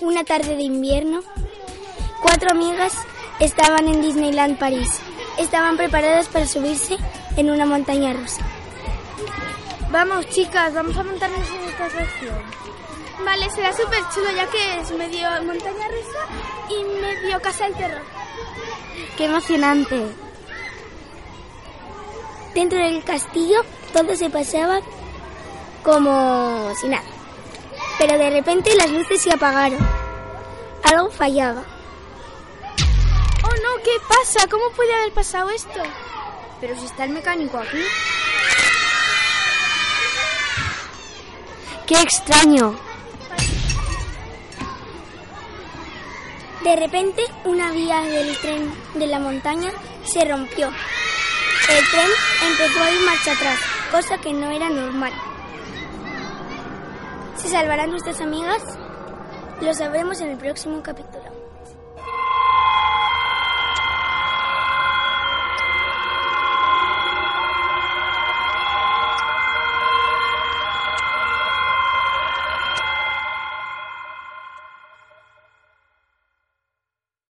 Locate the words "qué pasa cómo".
33.82-34.70